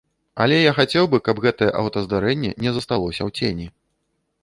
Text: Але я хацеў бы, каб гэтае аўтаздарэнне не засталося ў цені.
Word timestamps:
Але 0.45 0.55
я 0.57 0.71
хацеў 0.77 1.09
бы, 1.11 1.19
каб 1.27 1.43
гэтае 1.45 1.69
аўтаздарэнне 1.83 2.51
не 2.67 2.75
засталося 2.79 3.21
ў 3.31 3.41
цені. 3.41 3.73